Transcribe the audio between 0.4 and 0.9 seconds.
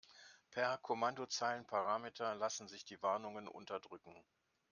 Per